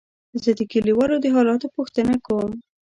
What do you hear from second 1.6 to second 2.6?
پوښتنه کوم.